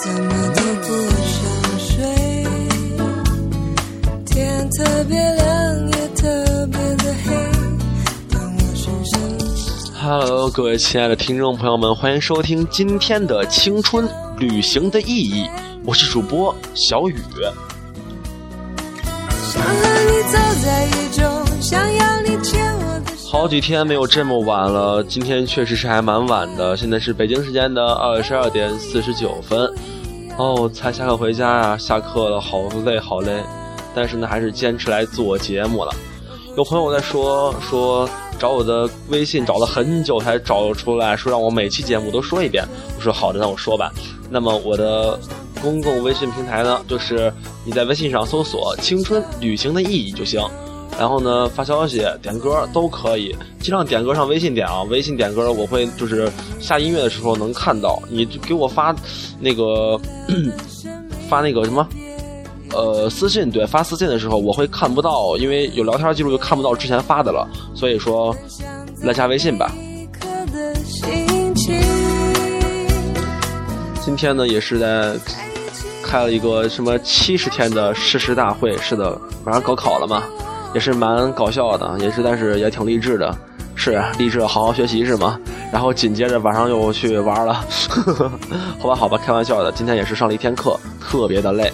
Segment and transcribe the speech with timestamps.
[0.00, 0.86] 怎么都不
[1.24, 1.40] 想
[1.80, 2.06] 睡
[10.00, 14.08] ，Hello，各位亲爱的听众朋友们，欢迎收听今天的《青春
[14.38, 15.42] 旅行的意义》，
[15.84, 17.16] 我是主播小雨。
[23.30, 29.70] 好几天没有这么晚了，今天确实是还蛮晚的，现在是北京时间的二十二点四十九分。
[30.38, 33.42] 哦，才下课回家呀，下课了，好累好累，
[33.92, 35.92] 但是呢，还是坚持来做节目了。
[36.56, 42.64] 有朋友在说说找我的微信找了很久才找出来，说让我每期节目都说一遍。
[42.96, 43.92] 我说好的，那我说吧。
[44.30, 45.18] 那么我的
[45.60, 47.32] 公共微信平台呢，就是
[47.64, 50.40] 你在微信上搜索“青春旅行的意义”就行。
[50.98, 54.82] 然后呢，发消息、点歌都可以，尽量点歌上微信点啊。
[54.90, 56.28] 微信点歌我会就是
[56.60, 58.94] 下音乐的时候能看到，你给我发
[59.38, 60.00] 那个
[61.30, 61.86] 发那个什么。
[62.72, 68.36] 呃，私信对发私信的时候我会看不到，因为有聊天记录就看不到之前发的了，所以说
[69.02, 69.72] 来加微信吧。
[74.02, 75.14] 今天呢也是在
[76.02, 80.22] 开了一个什么七十天的誓师大会，是的，马上高考了嘛，
[80.74, 83.36] 也是蛮搞笑的，也是但是也挺励志的，
[83.74, 85.38] 是励志好好学习是吗？
[85.72, 88.30] 然后紧接着晚上又去玩了，呵 呵
[88.78, 91.72] 好吧好吧，开玩笑的，今天也是上了一天课，特别的累。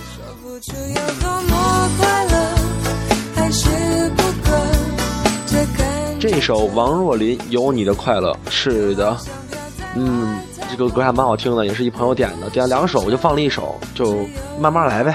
[6.18, 9.16] 这首王若琳《有你的快乐》是的，
[9.94, 10.38] 嗯，
[10.70, 14.26] 这个歌还蛮好听的，也是一朋友点的，点了两首，我就放了一首，就
[14.58, 15.14] 慢慢来呗。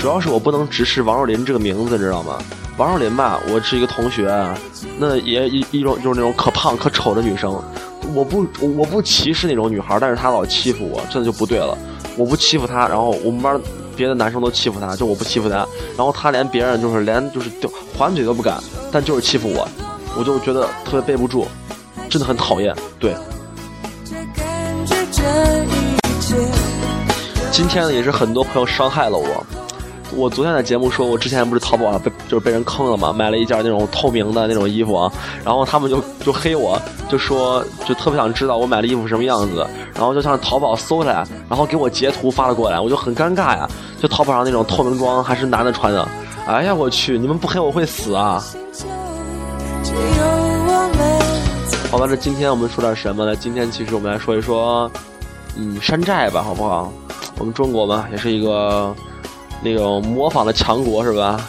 [0.00, 2.38] 主要是我不能直视王若琳这个名字，知道吗？
[2.78, 4.34] 王若琳吧，我是一个同学，
[4.98, 7.62] 那也一一种就是那种可胖可丑的女生，
[8.14, 11.76] 我不我不歧视那种女孩，但是她老欺负我，真的就不对了。
[12.16, 13.60] 我不欺负她，然后我们班
[13.94, 15.66] 别的男生都欺负她，就我不欺负她，
[15.98, 18.58] 然后她连别人就是连就是就还嘴都不敢，
[18.90, 19.68] 但就是欺负我，
[20.16, 21.46] 我就觉得特别背不住，
[22.08, 22.74] 真的很讨厌。
[22.98, 23.14] 对，
[27.52, 29.44] 今天呢也是很多朋友伤害了我。
[30.16, 35.12] 我昨天在节目说，我之前不是淘宝上被就是被人坑了嘛，买了一件那种透明的那种衣服啊，
[35.44, 43.68] 然后他们就就黑我，就说就特别想知道我买的衣服什么样子，然后就上淘宝搜来，然后给我截图发了过来，我就很尴尬呀，
[44.00, 46.06] 就淘宝上那种透明装还是男的穿的，
[46.46, 48.42] 哎呀我去，你们不黑我会死啊！
[51.90, 53.34] 好吧，那今天我们说点什么呢？
[53.34, 54.90] 今天其实我们来说一说，
[55.56, 56.92] 嗯，山寨吧，好不好？
[57.38, 58.94] 我们中国嘛，也是一个
[59.62, 61.40] 那种模仿的强国，是吧？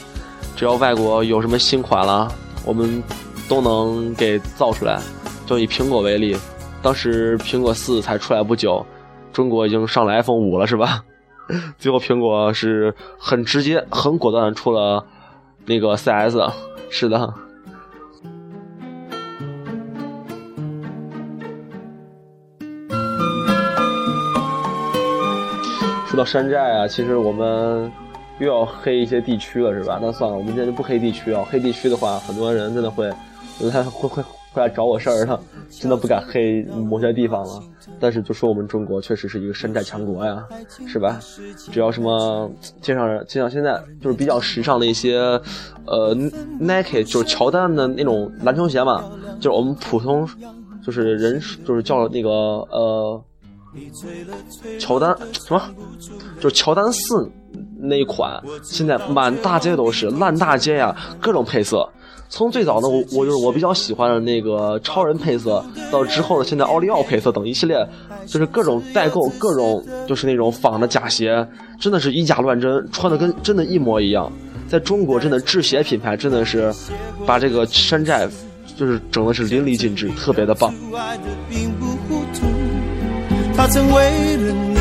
[0.55, 2.31] 只要外国有什么新款了，
[2.65, 3.01] 我们
[3.47, 4.99] 都能给造出来。
[5.45, 6.37] 就以苹果为例，
[6.81, 8.85] 当时苹果四才出来不久，
[9.33, 11.03] 中国已经上了 iPhone 五了，是吧？
[11.77, 15.05] 最后苹果是很直接、很果断出了
[15.65, 16.51] 那个 4S，
[16.89, 17.33] 是的。
[26.21, 27.91] 到山寨啊，其实我们
[28.37, 29.97] 又要黑一些地区了，是吧？
[29.99, 31.43] 那算了，我们今天就不黑地区啊。
[31.49, 33.11] 黑地区的话，很多人真的会，
[33.71, 34.21] 他会会
[34.53, 35.39] 会来找我事儿的，
[35.71, 37.59] 真的不敢黑某些地方了。
[37.99, 40.45] 但是就说我们中国确实是一个山寨强国呀，
[40.87, 41.19] 是吧？
[41.71, 42.47] 只要什么
[42.81, 45.17] 街上人，街上现在就是比较时尚的一些，
[45.87, 46.13] 呃
[46.59, 49.03] ，Nike 就是乔丹的那种篮球鞋嘛，
[49.39, 50.29] 就是我们普通
[50.85, 53.23] 就是人就是叫那个呃。
[54.79, 55.61] 乔丹什么？
[56.39, 57.29] 就是乔丹四
[57.79, 61.87] 那一款，现在满大街都是，烂大街呀，各种配色。
[62.29, 65.61] 从最早的我，我就是我比较喜欢的那个超人配色，
[65.91, 67.85] 到之后的现在奥利奥配色等一系列，
[68.25, 71.45] 就是各种代购，各种就是那种仿的假鞋，
[71.77, 74.31] 真的是以假乱真，穿的跟真的一模一样。
[74.69, 76.73] 在中国，真的制鞋品牌真的是
[77.25, 78.25] 把这个山寨
[78.77, 80.73] 就是整的是淋漓尽致，特别的棒。
[83.61, 84.75] 他曾为了你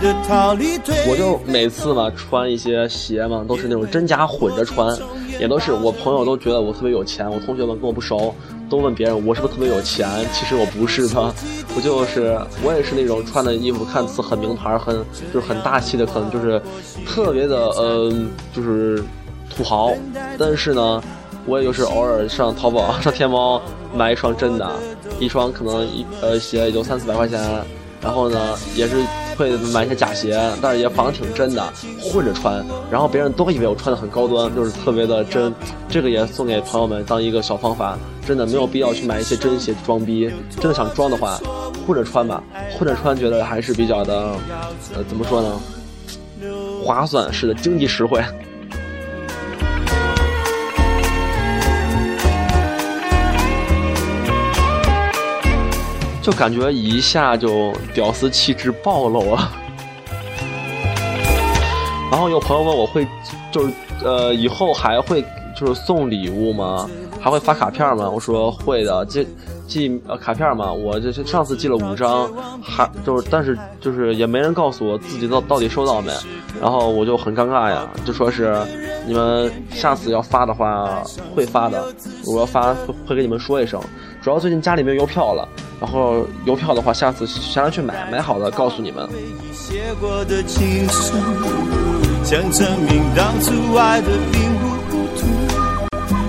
[0.00, 4.96] 的逃离退我就每次嘛穿一些鞋嘛，都是那种真假混着穿，
[5.40, 8.32] 也都是我朋友都觉得我特别有钱，我同学们跟我不熟，
[8.70, 11.34] 都问别人我是不是特别有钱，其实我不是的，
[11.74, 14.94] 我就是我也是那种穿的衣服看似很名牌，很
[15.34, 16.62] 就是很大气的，可能就是
[17.04, 18.12] 特别的呃
[18.54, 19.02] 就是
[19.52, 19.92] 土豪，
[20.38, 21.02] 但是呢，
[21.46, 23.60] 我也就是偶尔上淘宝 上天猫
[23.92, 24.70] 买一双真的，
[25.18, 27.40] 一双可能一呃鞋也就三四百块钱。
[28.02, 28.96] 然后呢，也是
[29.36, 35.52] 会买一些假鞋，但是也仿的挺真的，混着穿，然后别人都以为我穿的很高端，就是特别的真。
[35.88, 40.30] 这个也送给朋友们当一个小方法，真的没有必要去买一些真鞋装逼。
[40.58, 41.38] 真的想装的话，
[41.86, 42.42] 混着穿吧，
[42.78, 44.34] 混着穿觉得还是比较的，
[44.94, 45.60] 呃，怎么说呢？
[46.82, 48.22] 划算，是的，经济实惠。
[56.22, 59.50] 就感觉一下就屌丝气质暴露了。
[62.10, 63.06] 然后有朋友问我会，
[63.50, 63.72] 就是
[64.04, 65.24] 呃，以后还会
[65.56, 66.88] 就是送礼物吗？
[67.20, 68.10] 还会发卡片吗？
[68.10, 69.26] 我说会的，寄
[69.66, 70.72] 寄呃卡片嘛。
[70.72, 72.28] 我这上次寄了五张，
[72.62, 76.12] 还就是但是就是也没人告诉我自己到到底收到没。
[76.60, 78.56] 然后我就很尴尬呀，就说是
[79.06, 81.02] 你们下次要发的话
[81.34, 81.94] 会发的，
[82.26, 83.80] 我要发会会给你们说一声。
[84.22, 85.48] 主要最近家里没有邮票了，
[85.80, 89.08] 然后邮票的话下次想要去买，买好了告诉你们。
[92.22, 95.26] 想证明当初爱的并不糊涂，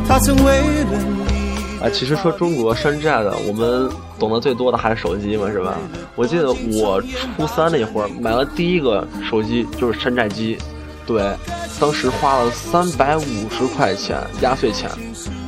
[0.08, 1.84] 它成为了你。
[1.84, 5.78] 啊，其实说中国山寨的，我们懂得最多的还是手机嘛，是吧？
[6.16, 7.02] 我记得我
[7.36, 10.58] 初三那会儿买了第一个手机就是山寨机，
[11.06, 11.30] 对，
[11.78, 14.90] 当时花了三百五十块钱压岁钱，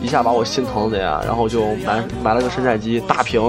[0.04, 3.42] 一下把我心疼的呀，然后就买买了个山寨机，大屏，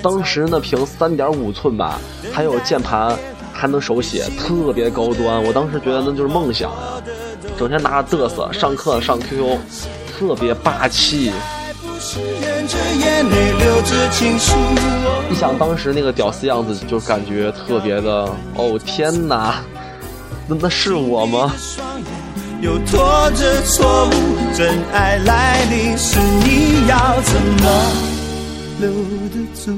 [0.00, 1.98] 当时那屏三点五寸吧，
[2.32, 3.14] 还有键盘，
[3.52, 7.02] 还能手写，特别高端，我当时觉得那就是梦想呀，
[7.58, 9.58] 整天拿着嘚瑟，上课上 QQ，
[10.08, 11.32] 特别霸气。
[15.28, 19.56] 一想当时那个屌丝样子，就感觉特别的，哦天哪，
[20.46, 21.52] 那那是我吗？
[22.66, 24.10] 又拖着错误，
[24.52, 27.62] 真爱来临时，你要怎么
[28.80, 28.90] 留
[29.30, 29.70] 得住？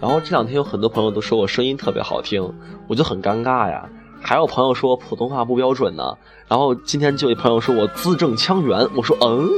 [0.00, 2.48] 然后这两天有很多朋友都说我声音特别好听，
[2.86, 3.88] 我就很尴尬呀。
[4.22, 6.16] 还有朋友说普通话不标准呢。
[6.46, 9.48] 然后今天就有朋友说我字正腔圆，我说嗯，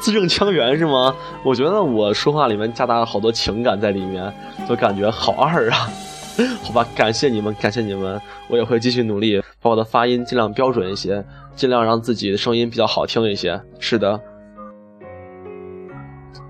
[0.00, 1.14] 字正腔圆是吗？
[1.44, 4.34] 我觉得我说话里面夹杂了好多情感在里面，
[4.68, 5.88] 就感觉好二啊。
[6.62, 13.60] 好吧，感谢你们，感谢你们，我也会继续努力，把我的发音尽量标准一些，尽量让自己的声音比较好听一些。
[13.78, 14.20] 是的，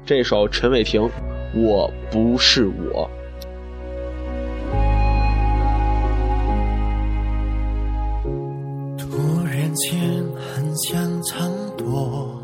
[0.06, 1.10] 这首陈伟霆，
[1.54, 3.10] 我不是我。
[8.96, 10.00] 突然间
[10.54, 12.42] 很想唱躲，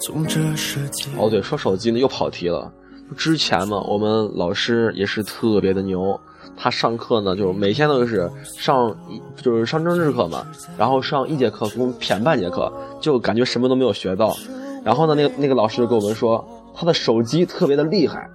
[0.00, 1.10] 从这世界。
[1.16, 2.72] 哦，对，说手机呢又跑题了。
[3.16, 6.20] 之前嘛，我们老师也是特别的牛，
[6.56, 12.70] 他上课呢就是每天都是上一，就是上政治课嘛，然后上一节课共谝半节课，
[13.00, 14.36] 就感觉什么都没有学到。
[14.84, 16.44] 然后呢，那个那个老师就跟我们说，
[16.74, 18.28] 他的手机特别的厉害，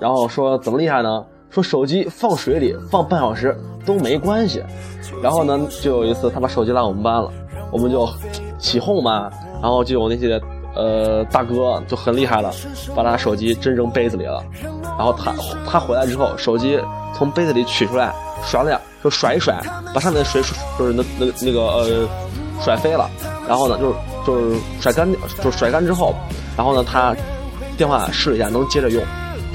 [0.00, 1.24] 然后说怎么厉害呢？
[1.48, 3.56] 说手机放水里放半小时
[3.86, 4.62] 都没关系。
[5.22, 7.30] 然后呢，就有一次他把手机落我们班了，
[7.70, 8.06] 我们就
[8.58, 9.30] 起哄嘛，
[9.62, 10.40] 然后就有那些
[10.76, 12.52] 呃大哥就很厉害了，
[12.94, 14.42] 把他手机真扔杯子里了。
[14.82, 15.34] 然后他
[15.66, 16.80] 他回来之后，手机
[17.16, 18.14] 从杯子里取出来，
[18.44, 19.58] 甩了两就甩一甩，
[19.94, 20.42] 把上面的水
[20.78, 22.08] 就是那那那个呃
[22.62, 23.10] 甩飞了。
[23.48, 23.94] 然后呢，就是
[24.26, 25.10] 就是甩干
[25.42, 26.14] 就甩干之后，
[26.56, 27.14] 然后呢他
[27.76, 29.02] 电话试了一下能接着用。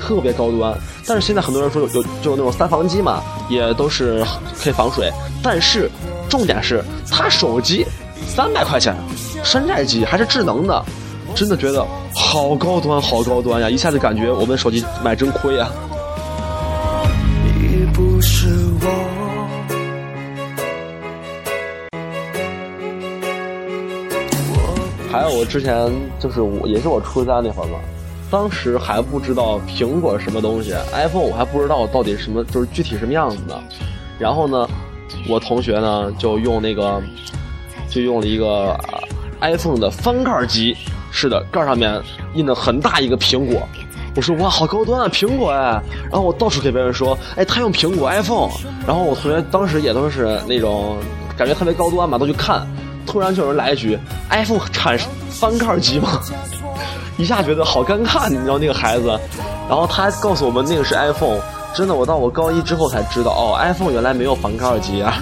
[0.04, 0.76] 特别高端，
[1.06, 4.26] 但是现在很多人说有有就那种三防机嘛，也都是
[4.60, 5.12] 可以防水。
[5.44, 5.88] 但是
[6.28, 7.86] 重点是，他手机
[8.26, 8.96] 三百块钱，
[9.44, 10.84] 山寨机还是智能的，
[11.36, 13.70] 真的觉得好高端，好高端呀！
[13.70, 15.70] 一下子感觉我们手机买真亏呀。
[25.12, 27.80] 还有我之前就是我也是我初三那会儿嘛。
[28.30, 33.62] 当时还不知道苹果什么东西，iPhone 我还不知道到底什么，就是具体什么样子的。
[34.18, 34.66] 然后呢，
[35.28, 37.02] 我同学呢就用那个，
[37.90, 38.80] 就用了一个
[39.42, 40.78] iPhone 的翻盖机，
[41.12, 42.02] 是的，盖上面
[42.34, 43.62] 印的很大一个苹果。
[44.16, 45.82] 我说哇，好高端啊，苹果哎！
[46.10, 48.50] 然后我到处给别人说，哎，他用苹果 iPhone。
[48.86, 50.98] 然后我同学当时也都是那种
[51.38, 52.66] 感觉特别高端嘛，都去看。
[53.08, 53.98] 突然就有人来一句
[54.30, 54.98] ：“iPhone 产
[55.30, 56.20] 翻盖机吗？”
[57.18, 59.08] 一下觉得好尴尬，你知道那个孩子，
[59.70, 61.40] 然后他还告诉我们那个是 iPhone，
[61.74, 65.18] 真的，我到我高一之后才知道，哦，iPhone 原来没有翻盖机啊。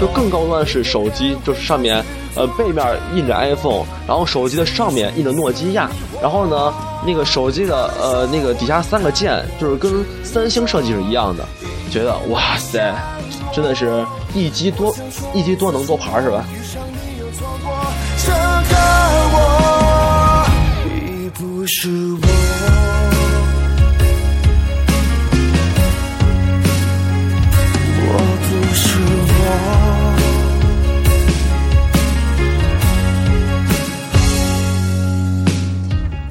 [0.00, 2.04] 就更高端的是手机，就是上面
[2.36, 5.90] 呃背面印着 iPhone，然后手机的上面印着诺基亚，
[6.22, 6.72] 然后呢
[7.04, 11.44] 那个手机的呃那个底下三个键就是跟三星设计是一样的，
[11.90, 12.94] 觉得哇塞，
[13.52, 14.94] 真的是一机多
[15.34, 16.44] 一机多能多牌是吧？
[18.24, 18.76] 这个
[19.32, 20.46] 我，
[20.84, 22.37] 你不是我，我不是我，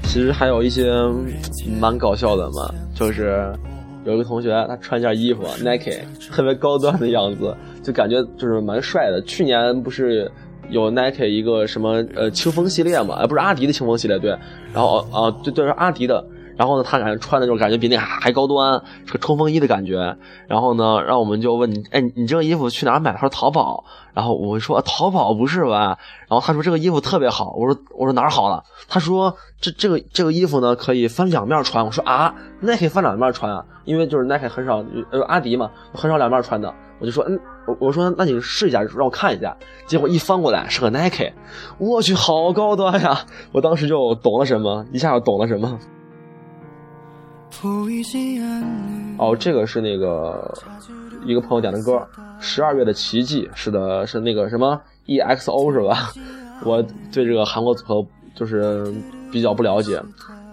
[0.07, 0.91] 其实还有一些
[1.79, 3.53] 蛮搞笑的嘛，就是
[4.05, 5.99] 有一个同学他穿一件衣服 Nike
[6.31, 9.21] 特别高端的样子，就感觉就是蛮帅的。
[9.23, 10.31] 去年不是
[10.69, 14.31] 有 Nike 一个什么呃清风系列嘛，哎不是阿迪的清风系列对，
[14.73, 16.25] 然后啊对对是阿迪的。
[16.57, 20.17] 然后呢，他感觉穿的就感觉比那还高端，是个冲锋衣的感觉。
[20.47, 23.13] 然后呢，让我们就问你，哎，你这个衣服去哪儿买？
[23.13, 23.85] 他说淘宝。
[24.13, 25.99] 然后我说淘宝不是吧？
[26.27, 27.53] 然后他说这个衣服特别好。
[27.55, 28.63] 我说我说哪儿好了？
[28.89, 31.85] 他说这这个这个衣服呢可以翻两面穿。
[31.85, 33.63] 我说啊，那可以翻两面穿啊？
[33.85, 36.73] 因为就是 Nike 很少，呃阿迪嘛很少两面穿的。
[36.99, 39.55] 我就说嗯，我我说那你试一下，让我看一下。
[39.85, 41.31] 结果一翻过来是个 Nike，
[41.77, 43.19] 我去好高端呀！
[43.51, 45.77] 我当时就懂了什么，一下就懂了什么。
[49.17, 50.53] 哦，这个是那个
[51.25, 51.93] 一个朋友点的歌，
[52.39, 56.11] 《十二月的奇迹》是的，是那个什么 EXO 是吧？
[56.63, 58.93] 我对这个韩国组合就是
[59.31, 60.01] 比较不了解，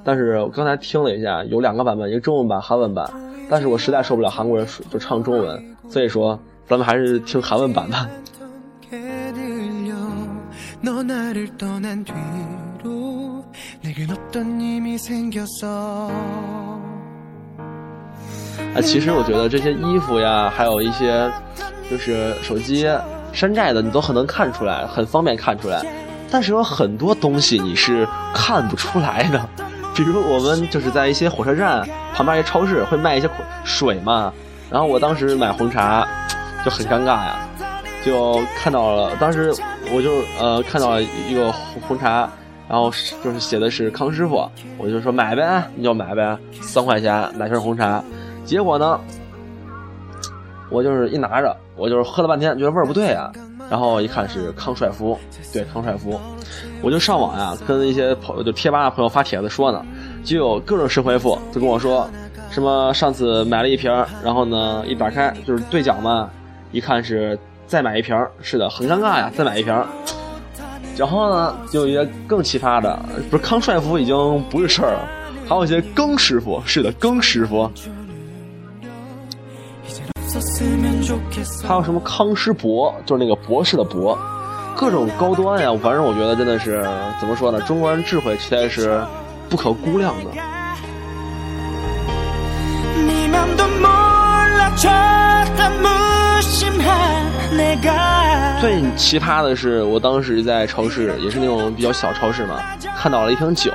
[0.04, 3.10] 但是我刚才听了一下，有两个版本，一个中文版、韩文版，
[3.48, 8.08] 但是我实在受不了韩国人就唱中文，所以说咱们还是听韩文版吧。
[18.74, 21.30] 啊，其实我觉得这些衣服呀，还有一些
[21.90, 22.88] 就是手机、
[23.32, 25.80] 山寨的，你都很能看出来，很方便看出来。
[26.30, 29.48] 但是有很多东西你是看不出来的，
[29.94, 33.30] 比如我们就是在一些火车站旁边一些超市会卖一些
[33.62, 34.32] 水嘛，
[34.68, 36.04] 然后我当时买红茶
[36.64, 37.36] 就很尴尬呀，
[38.04, 39.54] 就看到了，当时
[39.92, 42.28] 我就呃看到了一个红红茶，
[42.68, 42.90] 然后
[43.22, 48.02] 就是写的是康师傅，我就说买呗，你就买呗，三块钱买瓶红茶。
[48.44, 49.00] 结果呢，
[50.70, 53.32] 我就是一拿着，我就是喝了半天，觉得味儿不对啊。
[53.70, 55.18] 然后一看是康帅傅，
[55.50, 56.20] 对康帅傅，
[56.82, 59.84] 我就上网呀，跟一些朋友就贴吧的朋友发帖子说呢，
[60.22, 62.06] 就有各种神回复，就跟我说
[62.50, 63.90] 什么上次买了一瓶，
[64.22, 66.28] 然后呢一打开就是兑奖嘛，
[66.72, 69.74] 一看是再买一瓶，是的，很尴尬呀，再买一瓶。
[70.98, 72.98] 然后呢，就有一些更奇葩的，
[73.30, 75.00] 不是康帅傅已经不是事儿了，
[75.48, 77.68] 还有一些更师傅，是的，更师傅。
[81.66, 84.16] 还有什么康师博，就是那个博士的博，
[84.76, 85.68] 各种高端呀。
[85.82, 86.86] 反正我觉得真的是
[87.18, 87.60] 怎么说呢？
[87.62, 89.00] 中国人智慧实在是
[89.48, 90.30] 不可估量的。
[98.60, 102.60] 最奇葩的是，我当时在超市，也是那种比较小超市嘛，
[102.96, 103.72] 看到了一瓶酒，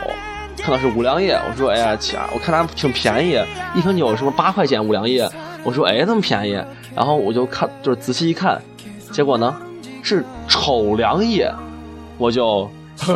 [0.57, 1.38] 看到是五粮液。
[1.50, 3.38] 我说：“哎呀，啊，我看它挺便宜，
[3.75, 5.29] 一瓶酒什么八块钱五粮液。”
[5.63, 6.54] 我说：“哎，那么便宜。”
[6.96, 8.62] 然后我就看，就是仔细一看，
[9.12, 9.56] 结果呢
[10.04, 11.54] 是丑两眼，
[12.18, 12.70] 我就。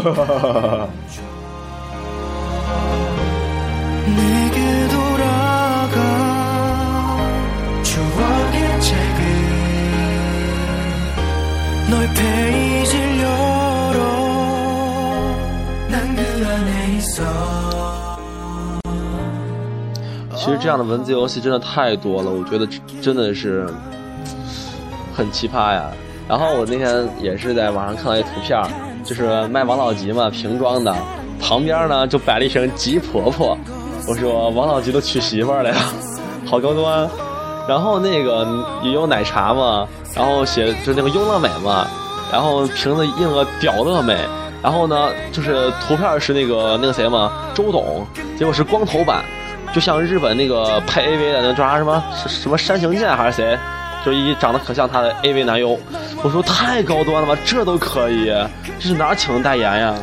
[20.44, 22.68] 其实这样的文字游戏真的太多了，我觉得
[23.02, 23.66] 真的是
[25.16, 25.86] 很奇葩呀。
[26.28, 28.62] 然后我那天也是在网上看到一图片，
[29.06, 30.94] 就是卖王老吉嘛，瓶装的，
[31.40, 33.58] 旁边呢就摆了一瓶吉婆婆。
[34.06, 35.76] 我说王老吉都娶媳妇了呀，
[36.46, 37.08] 好高端。
[37.66, 38.46] 然后那个
[38.84, 41.88] 也有奶茶嘛，然后写就那个优乐美嘛，
[42.30, 44.18] 然后瓶子印了屌乐美。
[44.62, 48.06] 然后呢，就是图片是那个那个谁嘛，周董，
[48.38, 49.24] 结果是光头版。
[49.74, 53.58] 就像日本那个拍 AV 的那叫啥什么什么山形剑还是谁，
[54.06, 55.78] 就一长得可像他的 AV 男优。
[56.22, 58.26] 我说太高端了吧，这都可以，
[58.80, 59.96] 这是哪请的代言呀？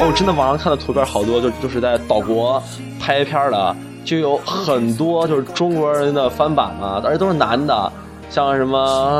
[0.00, 2.62] 哦，真的网上看的图片好多，就就是在岛国
[3.00, 7.92] 拍片的，就有很多就是中国人的翻版嘛，而且都是男的，
[8.30, 8.78] 像什么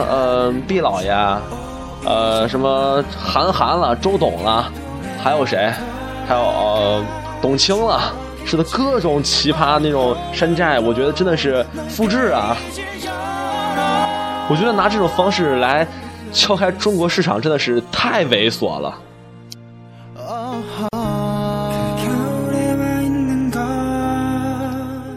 [0.09, 1.11] 呃毕老爷，
[2.05, 4.71] 呃什么韩寒了、周董了，
[5.21, 5.73] 还有谁？
[6.29, 7.03] 还有呃。
[7.41, 8.13] 董卿了，
[8.45, 12.57] 是的，各种奇葩那种山寨，我觉得真的是复制啊！
[14.51, 15.87] 我觉得拿这种方式来
[16.33, 18.99] 敲开中国市场，真的是太猥琐了。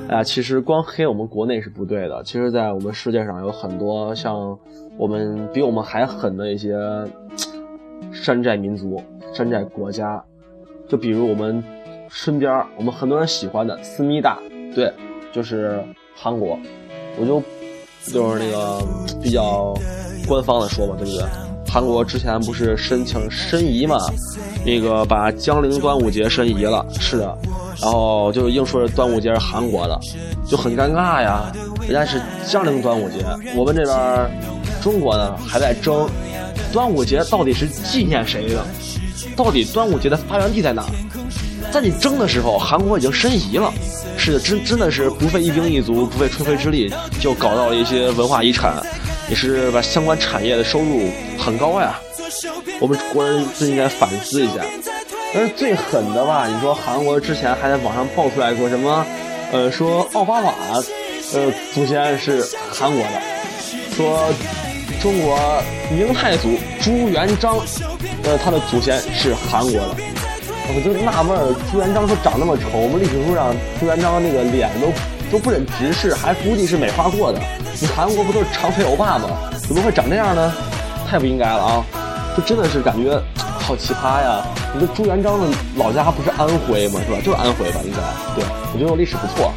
[0.09, 4.57] 啊，其实光黑我们国内是不对的，其实，在我们世界上有很多像
[4.97, 6.77] 我们比我们还狠的一些
[8.11, 9.01] 山寨民族、
[9.33, 10.23] 山寨国家，
[10.87, 11.63] 就比如我们。
[12.13, 14.38] 身边我们很多人喜欢的思密达，
[14.75, 14.91] 对，
[15.32, 15.82] 就是
[16.13, 16.60] 韩国，
[17.18, 17.41] 我就
[18.12, 18.86] 就是那个
[19.24, 19.74] 比较
[20.27, 21.25] 官方的说吧，对不对？
[21.68, 23.98] 韩国之前不是申请申遗嘛，
[24.65, 27.38] 那个把江陵端午节申遗了，是的，
[27.82, 29.98] 然后就硬说端午节是韩国的，
[30.46, 31.50] 就很尴尬呀。
[31.84, 33.25] 人家是江陵端午节，
[33.56, 34.30] 我们这边
[34.82, 36.10] 中国呢还在争
[36.74, 38.65] 端午节到底是纪念谁的，
[39.38, 40.86] 到底端午节的发源地在哪？
[41.71, 43.73] 在你争的时候，韩国已经申遗了。
[44.17, 48.75] 是，真真的是不费一兵一卒，不费吹灰之力，就搞到了一些文化遗产，
[49.29, 51.09] 也是把相关产业的收入
[51.39, 51.99] 很高呀。
[52.79, 54.63] 我们国人真应该反思一下。
[55.33, 59.05] 但是最狠的吧，你说韩国之前还在网上爆出来过什么，
[59.51, 60.51] 呃，说奥巴马，
[61.33, 63.21] 呃，祖先是韩国的，
[63.95, 64.29] 说
[65.01, 65.39] 中国
[65.89, 66.49] 明太祖
[66.81, 67.57] 朱元璋，
[68.23, 69.95] 呃，他的祖先是韩国的。
[70.73, 74.87] 我就纳闷儿，朱元璋说长那么丑，我们历史书上朱元璋那个脸都
[75.29, 77.39] 都不忍直视，还估计是美化过的。
[77.81, 79.27] 你韩国不都是长腿欧巴吗？
[79.67, 80.53] 怎么会长这样呢？
[81.09, 81.85] 太不应该了啊！
[82.37, 84.45] 就真的是感觉好奇葩呀！
[84.73, 87.01] 你说朱元璋的老家不是安徽吗？
[87.05, 87.17] 是吧？
[87.21, 87.81] 就是安徽吧？
[87.83, 87.97] 应该
[88.33, 89.51] 对，我觉得我历史不错。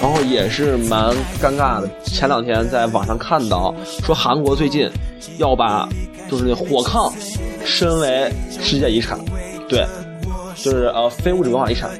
[0.00, 1.10] 然后也是蛮
[1.42, 1.88] 尴尬的。
[2.04, 3.74] 前两天在网上看到
[4.04, 4.88] 说韩国最近
[5.38, 5.88] 要把
[6.30, 7.12] 就是那火炕
[7.64, 8.30] 身为
[8.62, 9.18] 世界遗产，
[9.68, 9.84] 对，
[10.56, 11.90] 就是呃非物质文化遗产。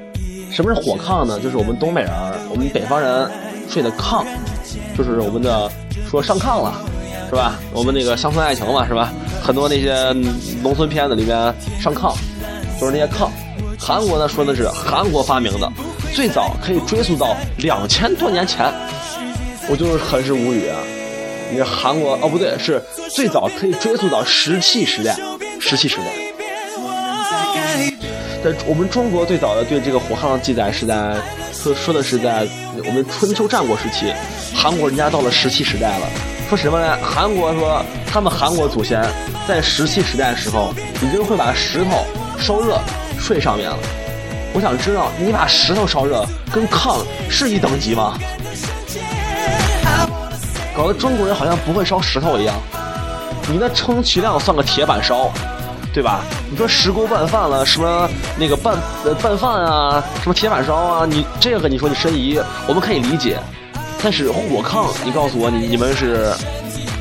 [0.53, 1.39] 什么是火炕呢？
[1.41, 2.11] 就是我们东北人，
[2.51, 3.31] 我们北方人
[3.69, 4.25] 睡的炕，
[4.97, 5.71] 就是我们的
[6.09, 6.75] 说上炕了，
[7.29, 7.59] 是吧？
[7.73, 9.13] 我们那个乡村爱情嘛，是吧？
[9.43, 10.15] 很多那些
[10.63, 11.37] 农村片子里边
[11.81, 12.15] 上炕，
[12.81, 13.29] 就是那些炕。
[13.79, 15.73] 韩国呢说的是韩国发明的，
[16.15, 18.67] 最早可以追溯到两千多年前，
[19.69, 20.79] 我就是很是无语啊！
[21.51, 25.17] 你这韩国哦不对，是最早可以追溯到石器时代，
[25.61, 26.05] 石器时代。
[28.43, 31.15] 在我们中国最早的对这个火炕的记载是在
[31.53, 32.47] 说说的是在
[32.87, 34.13] 我们春秋战国时期，
[34.55, 36.07] 韩国人家到了石器时代了，
[36.49, 36.97] 说什么呢？
[37.03, 39.03] 韩国说他们韩国祖先
[39.47, 40.73] 在石器时代的时候
[41.03, 42.07] 已经会把石头
[42.39, 42.79] 烧热。
[43.23, 43.77] 睡上面了，
[44.55, 48.19] 我想知道你把石头烧热跟炕是一等级吗？
[50.81, 52.55] 搞得中国人好像不会烧石头一样。
[53.51, 55.31] 你那充其量算个铁板烧，
[55.93, 56.23] 对吧？
[56.51, 63.39] 你说石锅拌饭了，什么那个拌呃拌饭啊，什么铁板烧啊，你这个你说你申遗，我们可以理解。
[64.03, 66.33] 但是火炕，你告诉我你你们是，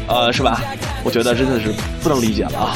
[0.10, 0.60] 呃是吧？
[1.06, 2.76] 我觉得真的是不能理解了啊。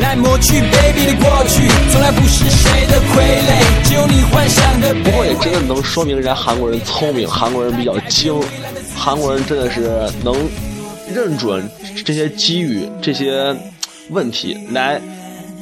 [0.00, 4.92] 来抹去 baby 的过去，从来不是谁的傀儡，只有你幻想的。
[5.04, 8.34] 不过也真的能说明人家韩国人聪明，韩国人比较精，
[8.96, 9.82] 韩国人真的是
[10.24, 10.34] 能
[11.14, 11.68] 认准
[12.04, 13.54] 这些机遇、这些
[14.10, 15.00] 问题，来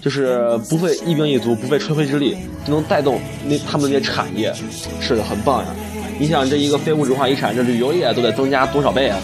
[0.00, 4.52] 就是不费一兵一卒、不费吹灰之力，就能带动那他们那些产业，
[5.00, 5.66] 是的，很棒呀！
[6.18, 9.18] 你想这一个非物质文化遗产，这旅游业都得增加多少倍啊？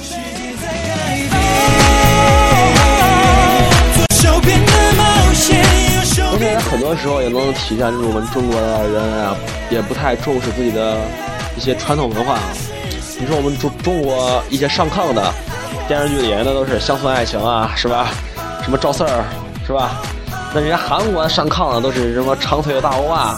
[6.33, 9.37] 而且很多时候也能体现这种我们中国的人啊，
[9.71, 10.99] 也不太重视自己的
[11.57, 12.39] 一些传统文化。
[13.21, 15.31] 你说我们中中国一些上炕的
[15.87, 18.09] 电视剧里，那都是乡村爱情啊，是吧？
[18.63, 19.25] 什么赵四儿，
[19.67, 20.01] 是吧？
[20.55, 23.37] 那人家韩国上炕的都是什么长腿的大欧巴，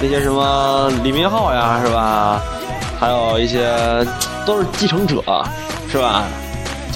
[0.00, 2.40] 那些什么李明浩呀，是吧？
[3.00, 3.68] 还有一些
[4.46, 5.20] 都是继承者，
[5.90, 6.22] 是吧？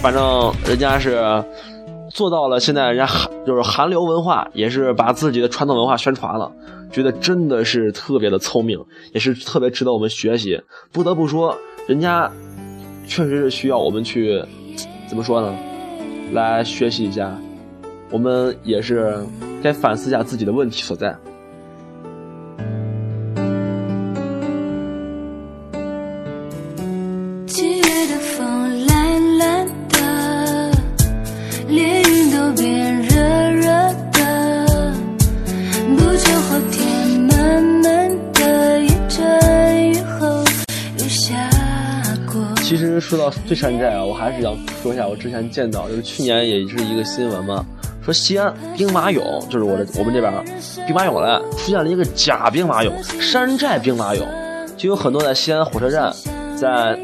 [0.00, 1.44] 反正人家是。
[2.12, 6.50] 做到了，现在人家韩就是韩流文化，也是把自己的传统文化宣传了，
[6.90, 10.60] 觉得真的是特别的聪明，也是特别值得我们学习。
[10.90, 11.56] 不得不说，
[11.88, 12.30] 人家
[13.06, 14.42] 确实是需要我们去
[15.08, 15.54] 怎么说呢，
[16.32, 17.36] 来学习一下。
[18.10, 19.16] 我们也是
[19.62, 21.16] 该反思一下自己的问题所在。
[43.00, 47.64] 说到最山寨啊，我还是想说一下，我之前见到就是去年也是一个新闻嘛，
[48.04, 50.32] 说西安兵马俑，就是我的我们这边
[50.86, 54.24] 兵马俑呢出现了一个假兵马俑，山寨兵马俑，
[54.76, 56.12] 就有很多在西安火车站，
[56.56, 56.98] 在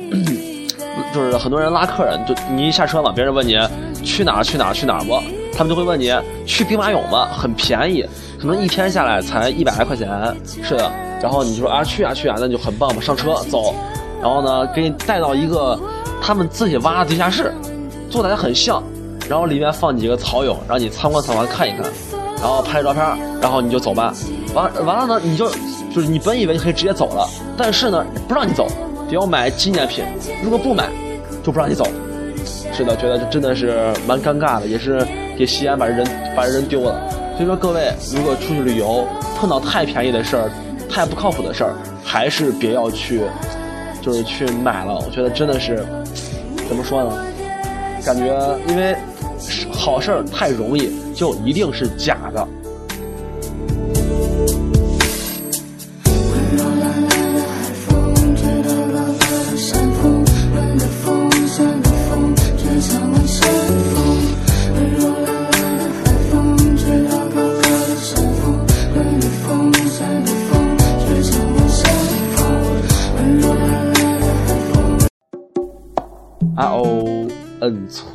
[1.14, 3.56] 就是很多人拉客人，就你一下车嘛，别人问你
[4.04, 5.20] 去哪儿去哪儿去哪儿不，
[5.52, 6.12] 他们就会问你
[6.46, 7.28] 去兵马俑吗？
[7.32, 8.04] 很便宜，
[8.40, 10.08] 可能一天下来才一百来块钱，
[10.62, 10.90] 是的，
[11.22, 13.74] 然后你就说啊去啊去啊，那就很棒嘛，上车走。
[14.20, 15.78] 然后呢，给你带到一个
[16.20, 17.52] 他们自己挖的地下室，
[18.10, 18.82] 做的还很像。
[19.28, 21.82] 然后里面放几个草友，让你参观参观看一看，
[22.38, 23.04] 然后拍照片，
[23.40, 24.14] 然后你就走吧。
[24.54, 25.50] 完完了呢，你就
[25.92, 28.68] 就是你本以为你可以直接走了，但是呢，不让你走，
[29.08, 30.04] 得要买纪念品。
[30.44, 30.88] 如果不买，
[31.42, 31.84] 就不让你走。
[32.72, 35.04] 是的，觉得这真的是蛮尴尬的，也是
[35.36, 36.94] 给西安把人把人丢了。
[37.36, 39.04] 所以说各位，如果出去旅游
[39.36, 40.50] 碰到太便宜的事儿、
[40.88, 41.74] 太不靠谱的事儿，
[42.04, 43.22] 还是别要去，
[44.06, 44.94] 就是去买了。
[44.94, 45.84] 我觉得真的是
[46.68, 47.26] 怎么说呢？
[48.04, 48.94] 感觉因为
[49.72, 52.46] 好事儿太容易，就一定是假的。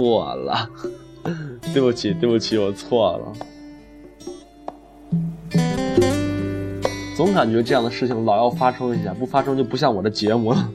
[0.01, 0.67] 错了，
[1.73, 3.33] 对不起，对不起，我错了。
[7.15, 10.69] 总感觉这样的事情老要发生一下，不发生就不像我的节目了。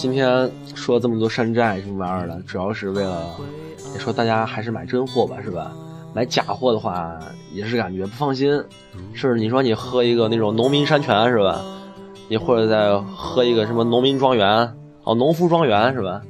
[0.00, 3.36] 今天说这么多山寨什么玩意儿的，主要是为了
[3.92, 5.76] 也说大家还是买真货吧，是吧？
[6.14, 7.18] 买假货的话
[7.52, 8.50] 也是感觉不放心，
[9.12, 9.38] 是不是？
[9.38, 11.60] 你说你喝一个那种农民山泉是吧？
[12.30, 14.48] 你或者再喝一个什么农民庄园
[15.04, 16.22] 哦，农夫庄园是吧？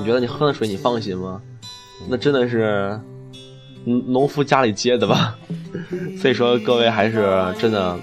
[0.00, 1.40] 你觉得你喝的水你放心吗？
[2.08, 2.98] 那真的是
[3.84, 5.38] 农农夫家里接的吧？
[6.18, 7.24] 所以说各位还是
[7.56, 7.96] 真的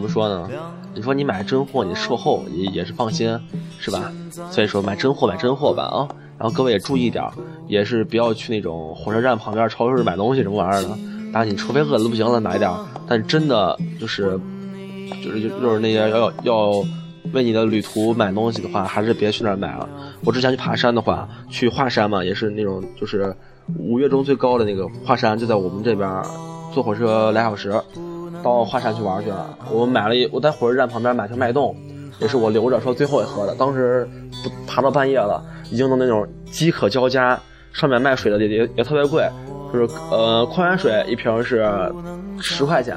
[0.00, 0.48] 怎么说呢？
[0.94, 3.38] 你说你买真货，你售后也也是放心，
[3.78, 4.10] 是吧？
[4.50, 6.08] 所以说买真货买真货吧啊！
[6.38, 7.22] 然后各位也注意点，
[7.68, 10.96] 也是不要去那种火车站旁边超市买东西什么玩意儿的。
[11.34, 12.72] 当你除非饿的不行了买点，
[13.06, 14.40] 但真的就是
[15.22, 16.84] 就是就是那些要要要
[17.34, 19.86] 为你的旅途买东西的话，还是别去那儿买了。
[20.24, 23.36] 我之前去爬山的话，去华山嘛，也是那种就是
[23.76, 26.10] 五岳中最高的那个华山，就在我们这边，
[26.72, 27.70] 坐火车俩小时
[28.42, 29.56] 到华山去玩去了。
[29.70, 31.74] 我买了一，我在火车站旁边买瓶脉动，
[32.18, 33.54] 也是我留着说最后一喝的。
[33.54, 34.08] 当时
[34.42, 37.38] 不爬到半夜了，已经都那种饥渴交加，
[37.72, 39.28] 上面卖水的也也也特别贵，
[39.72, 41.70] 就是呃矿泉水一瓶是
[42.40, 42.96] 十块钱，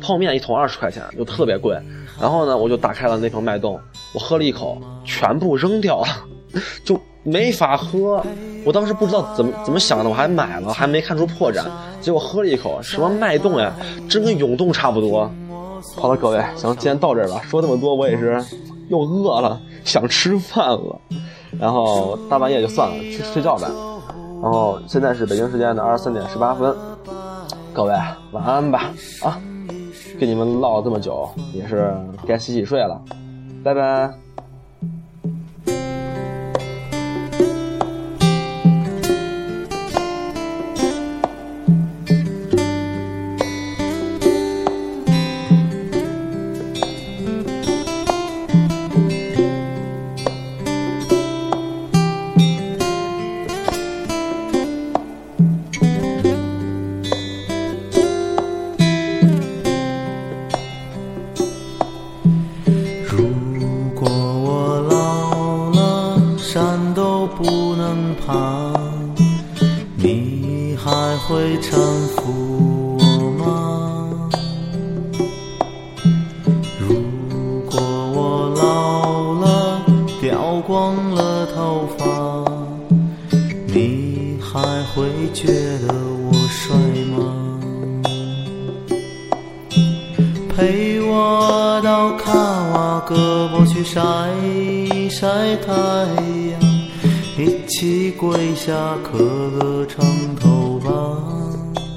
[0.00, 1.76] 泡面一桶二十块钱，就特别贵。
[2.20, 3.80] 然后呢，我就打开了那瓶脉动，
[4.12, 6.06] 我喝了一口，全部扔掉了，
[6.84, 8.24] 就没法喝。
[8.68, 11.64] 我当时不知道怎么怎么想的，我还买了，还没看出破绽，
[12.02, 13.72] 结果喝了一口，什么脉动呀，
[14.10, 15.30] 真跟涌动差不多。
[15.96, 17.40] 好了，各位，行，今天到这儿吧。
[17.48, 18.44] 说那么多，我也是
[18.90, 21.00] 又饿了，想吃饭了。
[21.58, 23.66] 然后大半夜就算了，去睡觉呗。
[24.42, 26.76] 然后现在是北京时间的二十三点十八分，
[27.72, 27.94] 各位
[28.32, 28.90] 晚安吧
[29.22, 29.40] 啊！
[30.20, 33.00] 跟你们唠了这么久，也是该洗洗睡了，
[33.64, 34.27] 拜拜。
[90.58, 94.00] 陪我到卡瓦格博去晒
[95.08, 95.72] 晒太
[96.50, 96.60] 阳，
[97.38, 99.18] 一起跪下磕
[99.50, 100.90] 个长头吧。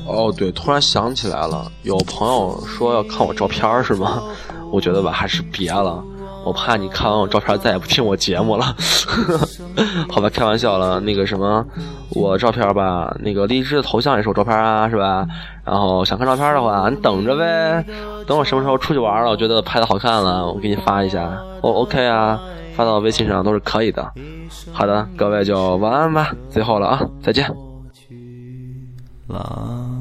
[0.05, 4.21] 哦，对，突然想起来了，有朋友说要看我照片是吗？
[4.71, 6.03] 我觉得吧，还是别了，
[6.43, 8.75] 我怕你看完我照片再也不听我节目了。
[10.09, 10.99] 好吧，开玩笑了。
[10.99, 11.65] 那个什么，
[12.09, 15.25] 我照片吧，那个荔枝的头像也是我照片啊，是吧？
[15.63, 17.85] 然后想看照片的话，你等着呗，
[18.25, 21.23] 等我什么时候出去玩了，我觉得拍的好看了，我给你发一下。
[21.61, 22.39] 哦，OK 啊，
[22.75, 24.11] 发到微信上都是可以的。
[24.71, 27.47] 好的，各位就晚安吧，最后了啊，再见。
[29.27, 30.00] 啦。